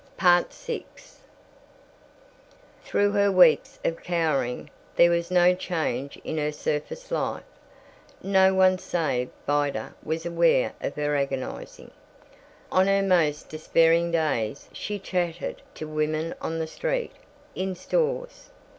[0.19, 0.45] VI
[2.83, 7.43] Through her weeks of cowering there was no change in her surface life.
[8.23, 11.91] No one save Vida was aware of her agonizing.
[12.71, 17.11] On her most despairing days she chatted to women on the street,
[17.53, 18.49] in stores.